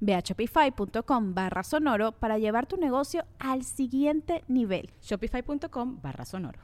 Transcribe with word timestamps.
Ve 0.00 0.14
a 0.14 0.20
shopify.com 0.20 1.34
barra 1.34 1.62
sonoro 1.62 2.12
para 2.12 2.38
llevar 2.38 2.66
tu 2.66 2.76
negocio 2.76 3.24
al 3.38 3.64
siguiente 3.64 4.44
nivel. 4.48 4.90
Shopify.com 5.02 6.00
barra 6.02 6.24
sonoro. 6.24 6.60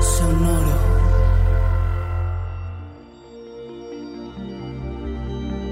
Sonoro. 0.00 0.92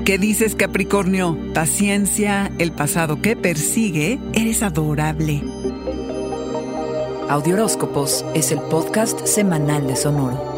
¿Qué 0.05 0.19
dices 0.19 0.57
Capricornio? 0.57 1.37
Paciencia, 1.55 2.51
el 2.59 2.73
pasado 2.73 3.23
que 3.23 3.37
persigue, 3.37 4.19
eres 4.33 4.63
adorable. 4.63 5.43
Audioróscopos 7.29 8.25
es 8.35 8.51
el 8.51 8.61
podcast 8.61 9.25
semanal 9.25 9.87
de 9.87 9.95
Sonoro. 9.95 10.50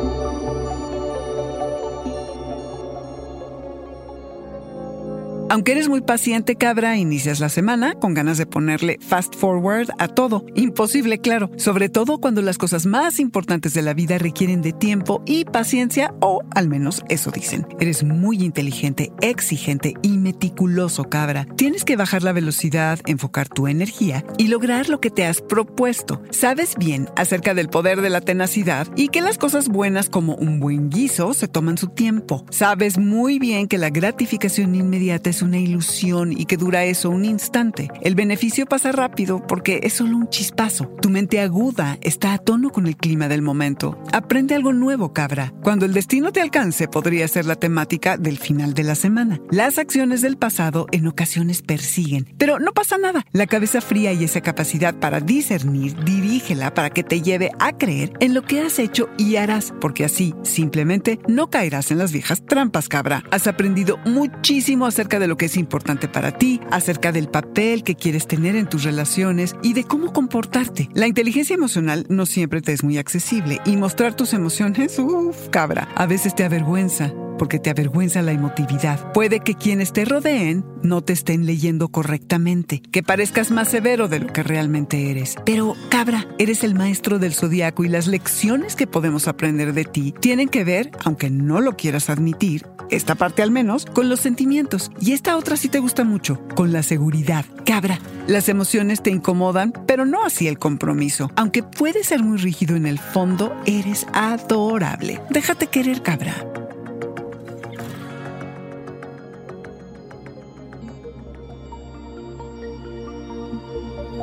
Aunque 5.53 5.73
eres 5.73 5.91
muy 5.91 6.01
paciente, 6.01 6.57
cabra, 6.57 6.97
inicias 6.97 7.39
la 7.39 7.51
semana 7.51 7.93
con 7.93 8.15
ganas 8.15 8.39
de 8.39 8.47
ponerle 8.47 8.97
fast 9.07 9.35
forward 9.35 9.91
a 9.99 10.09
todo. 10.09 10.47
Imposible, 10.55 11.19
claro. 11.19 11.51
Sobre 11.59 11.91
todo 11.91 12.17
cuando 12.17 12.41
las 12.41 12.57
cosas 12.57 12.87
más 12.87 13.21
importantes 13.21 13.75
de 13.75 13.83
la 13.83 13.93
vida 13.93 14.17
requieren 14.17 14.63
de 14.63 14.73
tiempo 14.73 15.23
y 15.27 15.45
paciencia, 15.45 16.15
o 16.21 16.41
al 16.55 16.71
menos 16.71 17.03
eso 17.11 17.31
dicen. 17.31 17.67
Eres 17.81 18.03
muy 18.03 18.43
inteligente, 18.43 19.13
exigente 19.21 19.93
y 20.01 20.17
meticuloso, 20.17 21.05
cabra. 21.11 21.47
Tienes 21.55 21.85
que 21.85 21.97
bajar 21.97 22.23
la 22.23 22.33
velocidad, 22.33 23.01
enfocar 23.05 23.51
tu 23.51 23.69
energía 23.69 24.25
y 24.39 24.49
lograr 24.49 24.89
lo 24.89 25.03
que 25.03 25.11
te 25.11 25.27
has 25.27 25.43
propuesto. 25.43 26.23
Sabes 26.31 26.77
bien 26.79 27.11
acerca 27.15 27.53
del 27.53 27.69
poder 27.69 28.01
de 28.01 28.09
la 28.09 28.23
tenacidad 28.23 28.89
y 28.97 29.09
que 29.09 29.21
las 29.21 29.37
cosas 29.37 29.69
buenas 29.69 30.09
como 30.09 30.35
un 30.35 30.61
buen 30.61 30.89
guiso 30.89 31.35
se 31.35 31.47
toman 31.47 31.77
su 31.77 31.89
tiempo. 31.89 32.47
Sabes 32.49 32.97
muy 32.97 33.39
bien 33.39 33.69
que 33.69 33.77
la 33.77 33.91
gratificación 33.91 34.75
inmediata 34.75 35.29
es 35.29 35.42
una 35.43 35.59
ilusión 35.59 36.33
y 36.33 36.47
que 36.47 36.57
dura 36.57 36.85
eso 36.85 37.11
un 37.11 37.25
instante. 37.25 37.89
El 38.01 38.15
beneficio 38.15 38.67
pasa 38.67 38.93
rápido 38.93 39.47
porque 39.47 39.81
es 39.83 39.95
solo 39.95 40.17
un 40.17 40.29
chispazo. 40.29 40.87
Tu 41.01 41.11
mente 41.11 41.41
aguda 41.41 41.99
está 42.01 42.33
a 42.33 42.39
tono 42.39 42.71
con 42.71 42.87
el 42.87 42.97
clima 42.97 43.29
del 43.29 43.43
momento. 43.43 43.99
Aprende 44.13 44.55
algo 44.55 44.73
nuevo, 44.73 45.13
cabra. 45.13 45.53
Cuando 45.63 45.87
el 45.87 45.93
destino 45.93 46.33
te 46.33 46.41
alcance 46.41 46.89
podría 46.89 47.29
ser 47.29 47.47
la 47.47 47.57
temática 47.57 48.17
del 48.17 48.39
final 48.39 48.75
de 48.75 48.85
la 48.85 48.95
semana. 48.95 49.41
Las 49.51 49.79
acciones 49.79 50.21
del 50.21 50.37
pasado 50.37 50.87
en 50.93 51.07
ocasiones 51.07 51.63
persiguen, 51.63 52.35
pero 52.39 52.59
no 52.59 52.73
pasa 52.73 52.99
nada. 52.99 53.25
La 53.33 53.47
cabeza 53.47 53.81
fría 53.81 54.13
y 54.13 54.25
esa 54.25 54.41
capacidad 54.41 54.95
para 54.95 55.21
discernir, 55.21 55.95
dirígela 56.05 56.75
para 56.75 56.91
que 56.91 57.03
te 57.03 57.23
lleve 57.23 57.51
a 57.59 57.77
creer 57.77 58.13
en 58.21 58.35
lo 58.35 58.43
que 58.43 58.61
has 58.61 58.79
hecho 58.79 59.09
y 59.19 59.37
harás, 59.37 59.73
porque 59.81 60.05
así 60.05 60.35
simplemente 60.43 61.19
no 61.29 61.51
caerás 61.51 61.91
en 61.91 61.99
las 61.99 62.13
viejas 62.13 62.45
trampas, 62.47 62.89
cabra. 62.89 63.23
Has 63.31 63.47
aprendido 63.47 63.99
muchísimo 64.05 64.87
acerca 64.87 65.19
de 65.19 65.27
lo 65.27 65.32
que 65.37 65.47
es 65.47 65.57
importante 65.57 66.09
para 66.09 66.33
ti, 66.33 66.61
acerca 66.71 67.13
del 67.13 67.29
papel 67.29 67.85
que 67.85 67.95
quieres 67.95 68.27
tener 68.27 68.57
en 68.57 68.69
tus 68.69 68.85
relaciones 68.85 69.57
y 69.63 69.75
de 69.75 69.85
cómo 69.85 70.13
comportarte. 70.13 70.89
La 70.95 71.07
inteligencia 71.07 71.55
emocional 71.55 72.07
no 72.09 72.27
siempre 72.27 72.61
te 72.61 72.73
es 72.73 72.85
muy 72.85 72.99
accesible 72.99 73.61
y 73.65 73.77
mostrar 73.77 74.15
tus 74.15 74.33
emociones, 74.33 74.99
uff, 74.99 75.49
cabra, 75.51 75.89
a 75.95 76.07
veces 76.07 76.35
te 76.35 76.45
avergüenza 76.45 77.13
porque 77.43 77.59
te 77.59 77.71
avergüenza 77.71 78.23
la 78.23 78.31
emotividad. 78.31 79.13
Puede 79.13 79.41
que 79.41 79.57
quienes 79.57 79.93
te 79.93 80.05
rodeen 80.05 80.65
no 80.85 81.03
te 81.03 81.13
estén 81.13 81.45
leyendo 81.45 81.89
correctamente, 81.89 82.81
que 82.93 83.03
parezcas 83.03 83.51
más 83.51 83.67
severo 83.67 84.07
de 84.07 84.21
lo 84.21 84.29
que 84.29 84.45
realmente 84.45 85.11
eres. 85.11 85.35
Pero, 85.45 85.75
cabra, 85.89 86.29
eres 86.39 86.63
el 86.63 86.77
maestro 86.77 87.19
del 87.19 87.35
zodiaco 87.35 87.83
y 87.83 87.89
las 87.89 88.07
lecciones 88.07 88.77
que 88.77 88.87
podemos 88.87 89.27
aprender 89.27 89.73
de 89.73 89.85
ti 89.85 90.15
tienen 90.21 90.49
que 90.49 90.63
ver, 90.63 90.93
aunque 91.05 91.31
no 91.31 91.61
lo 91.61 91.77
quieras 91.77 92.11
admitir, 92.11 92.65
esta 92.91 93.17
parte 93.17 93.43
al 93.43 93.51
menos, 93.51 93.87
con 93.87 94.09
los 94.09 94.21
sentimientos. 94.21 94.93
Y 95.01 95.11
esta 95.11 95.37
otra 95.37 95.57
sí 95.57 95.69
te 95.69 95.81
gusta 95.81 96.05
mucho, 96.05 96.47
con 96.55 96.73
la 96.73 96.85
seguridad. 96.85 97.45
Cabra, 97.67 97.99
las 98.29 98.49
emociones 98.49 99.03
te 99.03 99.11
incomodan, 99.11 99.73
pero 99.89 100.07
no 100.07 100.25
así 100.25 100.47
el 100.47 100.61
compromiso. 100.61 101.29
Aunque 101.35 101.65
puede 101.65 102.05
ser 102.05 102.23
muy 102.23 102.39
rígido 102.39 102.77
en 102.77 102.87
el 102.87 103.01
fondo, 103.01 103.53
eres 103.67 104.07
adorable. 104.13 105.21
Déjate 105.31 105.67
querer, 105.67 106.03
cabra. 106.03 106.62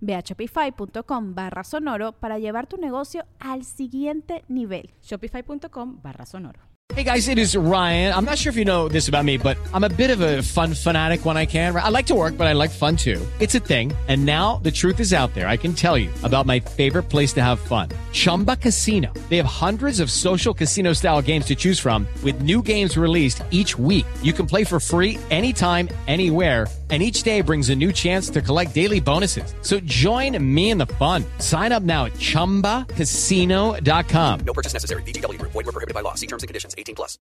Ve 0.00 0.14
a 0.14 0.22
shopify.com 0.22 1.34
barra 1.34 1.64
sonoro 1.64 2.12
para 2.12 2.38
llevar 2.38 2.66
tu 2.66 2.76
negocio 2.76 3.24
al 3.38 3.64
siguiente 3.64 4.44
nivel. 4.48 4.94
Shopify.com 5.00 6.00
barra 6.02 6.26
sonoro. 6.26 6.74
Hey 6.92 7.02
guys, 7.02 7.28
it 7.28 7.38
is 7.38 7.56
Ryan. 7.56 8.12
I'm 8.12 8.26
not 8.26 8.36
sure 8.36 8.50
if 8.50 8.56
you 8.58 8.66
know 8.66 8.88
this 8.88 9.08
about 9.08 9.24
me, 9.24 9.38
but 9.38 9.56
I'm 9.72 9.84
a 9.84 9.88
bit 9.88 10.10
of 10.10 10.20
a 10.20 10.42
fun 10.42 10.74
fanatic 10.74 11.24
when 11.24 11.34
I 11.34 11.46
can. 11.46 11.74
I 11.74 11.88
like 11.88 12.04
to 12.08 12.14
work, 12.14 12.36
but 12.36 12.46
I 12.46 12.52
like 12.52 12.68
fun 12.68 12.94
too. 12.94 13.26
It's 13.40 13.54
a 13.54 13.58
thing. 13.58 13.90
And 14.06 14.26
now 14.26 14.60
the 14.62 14.70
truth 14.70 15.00
is 15.00 15.14
out 15.14 15.32
there. 15.32 15.48
I 15.48 15.56
can 15.56 15.72
tell 15.72 15.96
you 15.96 16.10
about 16.22 16.44
my 16.44 16.60
favorite 16.60 17.04
place 17.04 17.32
to 17.40 17.42
have 17.42 17.58
fun. 17.58 17.88
Chumba 18.12 18.56
Casino. 18.56 19.10
They 19.30 19.38
have 19.38 19.46
hundreds 19.46 19.98
of 19.98 20.10
social 20.10 20.52
casino 20.52 20.92
style 20.92 21.22
games 21.22 21.46
to 21.46 21.54
choose 21.54 21.80
from 21.80 22.06
with 22.22 22.42
new 22.42 22.60
games 22.60 22.98
released 22.98 23.42
each 23.50 23.78
week. 23.78 24.06
You 24.22 24.34
can 24.34 24.44
play 24.44 24.64
for 24.64 24.78
free 24.78 25.18
anytime, 25.30 25.88
anywhere 26.06 26.66
And 26.90 27.02
each 27.02 27.22
day 27.22 27.40
brings 27.40 27.70
a 27.70 27.74
new 27.74 27.92
chance 27.92 28.28
to 28.28 28.42
collect 28.42 28.74
daily 28.74 29.00
bonuses. 29.00 29.54
So 29.62 29.80
join 29.80 30.36
me 30.54 30.68
in 30.68 30.76
the 30.76 30.84
fun. 30.86 31.24
Sign 31.38 31.72
up 31.72 31.82
now 31.82 32.04
at 32.04 32.12
ChumbaCasino.com. 32.12 34.40
No 34.44 34.52
purchase 34.52 34.74
necessary. 34.74 35.02
VGW 35.02 35.38
Group. 35.38 35.52
Void 35.52 35.64
were 35.64 35.72
prohibited 35.72 35.94
by 35.94 36.02
law. 36.02 36.12
See 36.12 36.26
terms 36.26 36.42
and 36.42 36.48
conditions. 36.48 36.74
18 36.76 36.94
plus. 36.94 37.18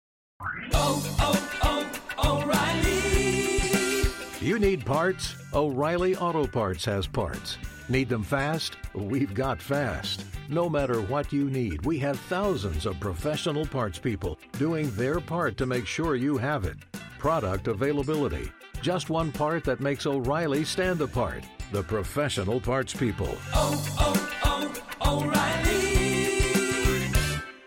Oh, 0.73 1.03
oh, 1.19 1.91
oh, 2.23 2.43
O'Reilly. 2.43 4.45
You 4.45 4.59
need 4.59 4.85
parts? 4.85 5.35
O'Reilly 5.53 6.15
Auto 6.15 6.45
Parts 6.45 6.85
has 6.85 7.07
parts. 7.07 7.57
Need 7.89 8.09
them 8.09 8.23
fast? 8.23 8.75
We've 8.93 9.33
got 9.33 9.59
fast. 9.61 10.25
No 10.49 10.69
matter 10.69 11.01
what 11.01 11.31
you 11.33 11.49
need, 11.49 11.83
we 11.85 11.97
have 11.99 12.19
thousands 12.19 12.85
of 12.85 12.99
professional 12.99 13.65
parts 13.65 13.97
people 13.97 14.37
doing 14.59 14.91
their 14.91 15.19
part 15.19 15.57
to 15.57 15.65
make 15.65 15.87
sure 15.87 16.15
you 16.15 16.37
have 16.37 16.65
it. 16.65 16.77
Product 17.17 17.67
availability. 17.67 18.51
Just 18.87 19.09
one 19.09 19.33
part 19.33 19.65
that 19.65 19.81
makes 19.81 20.05
O'Reilly 20.05 20.63
stand 20.63 21.01
apart. 21.01 21.43
The 21.73 21.83
professional 21.83 22.61
parts 22.61 22.93
people. 22.93 23.27
oh, 23.53 23.75
oh, 23.99 24.71
oh 25.01 25.25
O'Reilly 25.25 25.51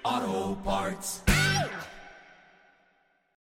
Auto 0.03 0.55
Parts. 0.63 1.30